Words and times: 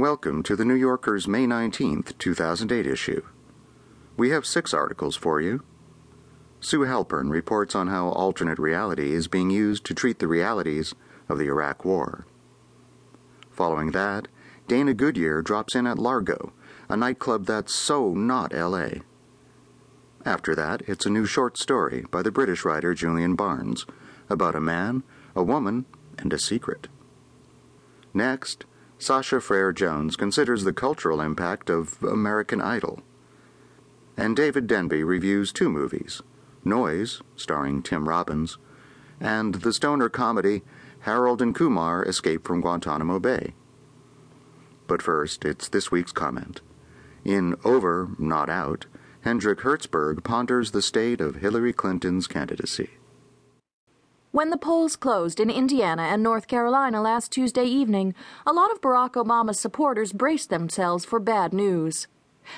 Welcome 0.00 0.42
to 0.44 0.56
the 0.56 0.64
New 0.64 0.76
Yorker's 0.76 1.28
May 1.28 1.44
19th, 1.44 2.16
2008 2.16 2.86
issue. 2.86 3.22
We 4.16 4.30
have 4.30 4.46
six 4.46 4.72
articles 4.72 5.14
for 5.14 5.42
you. 5.42 5.62
Sue 6.58 6.86
Halpern 6.86 7.28
reports 7.28 7.74
on 7.74 7.88
how 7.88 8.08
alternate 8.08 8.58
reality 8.58 9.12
is 9.12 9.28
being 9.28 9.50
used 9.50 9.84
to 9.84 9.94
treat 9.94 10.18
the 10.18 10.26
realities 10.26 10.94
of 11.28 11.36
the 11.36 11.48
Iraq 11.48 11.84
War. 11.84 12.24
Following 13.50 13.90
that, 13.90 14.28
Dana 14.66 14.94
Goodyear 14.94 15.42
drops 15.42 15.74
in 15.74 15.86
at 15.86 15.98
Largo, 15.98 16.54
a 16.88 16.96
nightclub 16.96 17.44
that's 17.44 17.74
so 17.74 18.14
not 18.14 18.54
LA. 18.54 19.02
After 20.24 20.54
that, 20.54 20.80
it's 20.86 21.04
a 21.04 21.10
new 21.10 21.26
short 21.26 21.58
story 21.58 22.06
by 22.10 22.22
the 22.22 22.32
British 22.32 22.64
writer 22.64 22.94
Julian 22.94 23.34
Barnes 23.34 23.84
about 24.30 24.56
a 24.56 24.62
man, 24.62 25.02
a 25.36 25.42
woman, 25.42 25.84
and 26.16 26.32
a 26.32 26.38
secret. 26.38 26.88
Next, 28.14 28.64
Sasha 29.00 29.40
Frere 29.40 29.72
Jones 29.72 30.14
considers 30.14 30.64
the 30.64 30.74
cultural 30.74 31.22
impact 31.22 31.70
of 31.70 32.02
American 32.02 32.60
Idol. 32.60 33.00
And 34.14 34.36
David 34.36 34.66
Denby 34.66 35.02
reviews 35.02 35.54
two 35.54 35.70
movies 35.70 36.20
Noise, 36.66 37.22
starring 37.34 37.82
Tim 37.82 38.06
Robbins, 38.06 38.58
and 39.18 39.54
the 39.54 39.72
stoner 39.72 40.10
comedy 40.10 40.60
Harold 41.00 41.40
and 41.40 41.54
Kumar 41.54 42.04
Escape 42.04 42.46
from 42.46 42.60
Guantanamo 42.60 43.18
Bay. 43.18 43.54
But 44.86 45.00
first, 45.00 45.46
it's 45.46 45.68
this 45.68 45.90
week's 45.90 46.12
comment. 46.12 46.60
In 47.24 47.56
Over, 47.64 48.10
Not 48.18 48.50
Out, 48.50 48.84
Hendrik 49.22 49.60
Hertzberg 49.60 50.22
ponders 50.24 50.72
the 50.72 50.82
state 50.82 51.22
of 51.22 51.36
Hillary 51.36 51.72
Clinton's 51.72 52.26
candidacy. 52.26 52.90
When 54.32 54.50
the 54.50 54.56
polls 54.56 54.94
closed 54.94 55.40
in 55.40 55.50
Indiana 55.50 56.02
and 56.02 56.22
North 56.22 56.46
Carolina 56.46 57.02
last 57.02 57.32
Tuesday 57.32 57.64
evening, 57.64 58.14
a 58.46 58.52
lot 58.52 58.70
of 58.70 58.80
Barack 58.80 59.14
Obama's 59.14 59.58
supporters 59.58 60.12
braced 60.12 60.50
themselves 60.50 61.04
for 61.04 61.18
bad 61.18 61.52
news. 61.52 62.06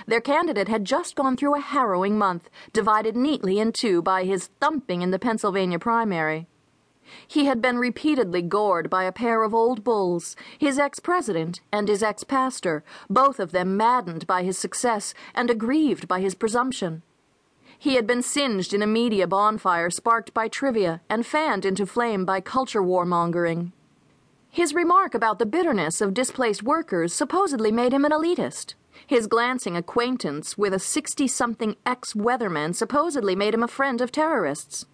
Their 0.07 0.21
candidate 0.21 0.69
had 0.69 0.85
just 0.85 1.17
gone 1.17 1.35
through 1.35 1.55
a 1.55 1.61
harrowing 1.61 2.19
month, 2.19 2.51
divided 2.75 3.17
neatly 3.17 3.59
in 3.59 3.73
two 3.73 4.03
by 4.03 4.25
his 4.25 4.51
thumping 4.61 5.01
in 5.01 5.13
the 5.13 5.19
Pennsylvania 5.19 5.79
primary. 5.79 6.47
He 7.27 7.47
had 7.47 7.63
been 7.63 7.79
repeatedly 7.79 8.43
gored 8.43 8.91
by 8.91 9.05
a 9.05 9.13
pair 9.13 9.43
of 9.43 9.55
old 9.55 9.83
bulls, 9.83 10.37
his 10.59 10.79
ex 10.79 11.01
president 11.01 11.63
and 11.73 11.89
his 11.89 12.03
ex 12.03 12.23
pastor, 12.23 12.85
both 13.09 13.41
of 13.41 13.53
them 13.53 13.79
maddened 13.79 14.27
by 14.27 14.43
his 14.43 14.59
success 14.59 15.15
and 15.35 15.49
aggrieved 15.49 16.07
by 16.07 16.21
his 16.21 16.35
presumption. 16.35 17.03
He 17.83 17.97
had 17.97 18.07
been 18.07 18.23
singed 18.23 18.73
in 18.73 18.81
a 18.81 18.87
media 18.87 19.27
bonfire 19.27 19.91
sparked 19.91 20.33
by 20.33 20.47
trivia 20.47 21.01
and 21.11 21.27
fanned 21.27 21.65
into 21.65 21.85
flame 21.85 22.25
by 22.25 22.41
culture 22.41 22.81
warmongering. 22.81 23.73
His 24.49 24.73
remark 24.73 25.15
about 25.17 25.41
the 25.41 25.47
bitterness 25.47 26.01
of 26.01 26.15
displaced 26.15 26.63
workers 26.63 27.13
supposedly 27.13 27.73
made 27.73 27.93
him 27.93 28.05
an 28.05 28.13
elitist. 28.13 28.75
His 29.05 29.27
glancing 29.27 29.77
acquaintance 29.77 30.57
with 30.57 30.73
a 30.73 30.79
60 30.79 31.27
something 31.27 31.75
ex 31.85 32.15
weatherman 32.15 32.73
supposedly 32.77 33.35
made 33.35 33.53
him 33.53 33.65
a 33.65 33.75
friend 33.77 34.01
of 34.01 34.13
terrorists. 34.13 34.87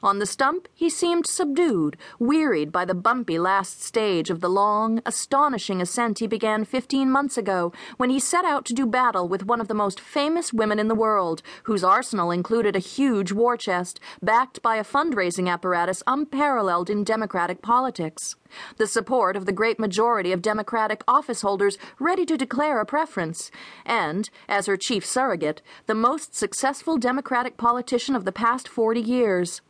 On 0.00 0.20
the 0.20 0.26
stump, 0.26 0.68
he 0.74 0.88
seemed 0.88 1.26
subdued, 1.26 1.96
wearied 2.20 2.70
by 2.70 2.84
the 2.84 2.94
bumpy 2.94 3.36
last 3.36 3.82
stage 3.82 4.30
of 4.30 4.40
the 4.40 4.48
long, 4.48 5.02
astonishing 5.04 5.80
ascent 5.80 6.20
he 6.20 6.28
began 6.28 6.64
fifteen 6.64 7.10
months 7.10 7.36
ago 7.36 7.72
when 7.96 8.08
he 8.08 8.20
set 8.20 8.44
out 8.44 8.64
to 8.66 8.74
do 8.74 8.86
battle 8.86 9.26
with 9.26 9.46
one 9.46 9.60
of 9.60 9.66
the 9.66 9.74
most 9.74 9.98
famous 9.98 10.52
women 10.52 10.78
in 10.78 10.86
the 10.86 10.94
world, 10.94 11.42
whose 11.64 11.82
arsenal 11.82 12.30
included 12.30 12.76
a 12.76 12.80
huge 12.80 13.32
war 13.32 13.56
chest, 13.56 13.98
backed 14.22 14.62
by 14.62 14.76
a 14.76 14.84
fundraising 14.84 15.48
apparatus 15.48 16.04
unparalleled 16.06 16.88
in 16.88 17.02
Democratic 17.02 17.60
politics. 17.60 18.36
The 18.76 18.86
support 18.86 19.36
of 19.36 19.46
the 19.46 19.52
great 19.52 19.80
majority 19.80 20.30
of 20.30 20.42
Democratic 20.42 21.02
office 21.08 21.42
holders 21.42 21.76
ready 21.98 22.24
to 22.26 22.36
declare 22.36 22.80
a 22.80 22.86
preference, 22.86 23.50
and, 23.84 24.30
as 24.48 24.66
her 24.66 24.76
chief 24.76 25.04
surrogate, 25.04 25.60
the 25.86 25.94
most 25.94 26.36
successful 26.36 26.98
Democratic 26.98 27.56
politician 27.56 28.14
of 28.14 28.24
the 28.24 28.30
past 28.30 28.68
40 28.68 29.00
years. 29.00 29.60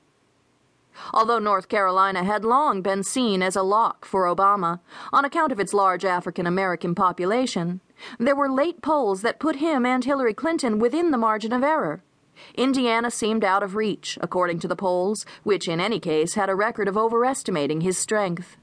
Although 1.13 1.39
North 1.39 1.69
Carolina 1.69 2.25
had 2.25 2.45
long 2.45 2.83
been 2.83 3.03
seen 3.03 3.43
as 3.43 3.57
a 3.57 3.63
lock 3.63 4.05
for 4.05 4.25
Obama, 4.25 4.81
on 5.13 5.25
account 5.25 5.53
of 5.53 5.61
its 5.61 5.75
large 5.75 6.05
African 6.05 6.47
American 6.47 6.95
population, 6.95 7.81
there 8.19 8.37
were 8.37 8.51
late 8.51 8.83
polls 8.83 9.23
that 9.23 9.41
put 9.41 9.57
him 9.57 9.85
and 9.85 10.05
Hillary 10.05 10.35
Clinton 10.35 10.79
within 10.79 11.11
the 11.11 11.19
margin 11.19 11.53
of 11.53 11.63
error. 11.63 12.03
Indiana 12.55 13.11
seemed 13.11 13.45
out 13.45 13.63
of 13.63 13.75
reach, 13.75 14.19
according 14.21 14.61
to 14.61 14.69
the 14.69 14.77
polls, 14.77 15.27
which 15.43 15.69
in 15.69 15.81
any 15.81 15.99
case 15.99 16.35
had 16.35 16.49
a 16.49 16.55
record 16.55 16.89
of 16.89 16.97
overestimating 16.97 17.81
his 17.81 17.99
strength. 17.99 18.57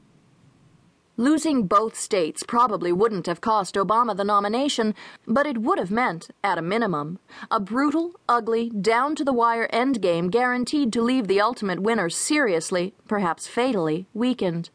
Losing 1.17 1.65
both 1.65 1.95
states 1.95 2.43
probably 2.43 2.91
wouldn't 2.91 3.25
have 3.27 3.39
cost 3.39 3.75
Obama 3.75 4.17
the 4.17 4.25
nomination, 4.25 4.93
but 5.25 5.47
it 5.47 5.59
would 5.59 5.79
have 5.79 5.89
meant, 5.89 6.29
at 6.43 6.57
a 6.57 6.61
minimum, 6.61 7.19
a 7.49 7.57
brutal, 7.57 8.15
ugly, 8.27 8.69
down 8.69 9.15
to 9.15 9.23
the 9.23 9.31
wire 9.31 9.69
endgame 9.71 10.29
guaranteed 10.29 10.91
to 10.91 11.01
leave 11.01 11.29
the 11.29 11.39
ultimate 11.39 11.79
winner 11.79 12.09
seriously, 12.09 12.93
perhaps 13.07 13.47
fatally, 13.47 14.07
weakened. 14.13 14.69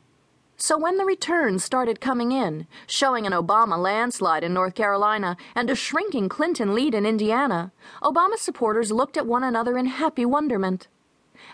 So 0.56 0.78
when 0.78 0.96
the 0.96 1.04
returns 1.04 1.62
started 1.62 2.00
coming 2.00 2.32
in, 2.32 2.66
showing 2.86 3.26
an 3.26 3.32
Obama 3.32 3.76
landslide 3.78 4.42
in 4.42 4.54
North 4.54 4.74
Carolina 4.74 5.36
and 5.54 5.68
a 5.68 5.74
shrinking 5.74 6.30
Clinton 6.30 6.74
lead 6.74 6.94
in 6.94 7.04
Indiana, 7.04 7.70
Obama 8.02 8.36
supporters 8.36 8.90
looked 8.90 9.18
at 9.18 9.26
one 9.26 9.44
another 9.44 9.76
in 9.76 9.86
happy 9.86 10.24
wonderment. 10.24 10.88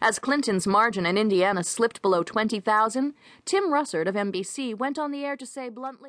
As 0.01 0.19
Clinton's 0.19 0.67
margin 0.67 1.07
in 1.07 1.17
Indiana 1.19 1.65
slipped 1.65 2.03
below 2.03 2.23
20,000, 2.23 3.15
Tim 3.45 3.65
Russert 3.65 4.07
of 4.07 4.15
NBC 4.15 4.77
went 4.77 4.99
on 4.99 5.11
the 5.11 5.25
air 5.25 5.37
to 5.37 5.47
say 5.47 5.69
bluntly, 5.69 6.05